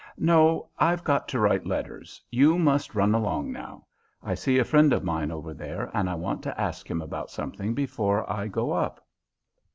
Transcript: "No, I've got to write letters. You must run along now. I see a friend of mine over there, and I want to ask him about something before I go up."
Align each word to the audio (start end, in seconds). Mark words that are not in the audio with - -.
"No, 0.17 0.69
I've 0.79 1.03
got 1.03 1.27
to 1.27 1.37
write 1.39 1.67
letters. 1.67 2.19
You 2.31 2.57
must 2.57 2.95
run 2.95 3.13
along 3.13 3.51
now. 3.51 3.85
I 4.23 4.33
see 4.33 4.57
a 4.57 4.63
friend 4.65 4.91
of 4.93 5.03
mine 5.03 5.29
over 5.29 5.53
there, 5.53 5.91
and 5.93 6.09
I 6.09 6.15
want 6.15 6.41
to 6.41 6.59
ask 6.59 6.89
him 6.89 7.03
about 7.03 7.29
something 7.29 7.75
before 7.75 8.27
I 8.27 8.47
go 8.47 8.71
up." 8.71 9.05